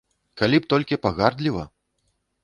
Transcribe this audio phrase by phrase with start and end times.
[0.41, 1.63] Калі б толькі пагардліва!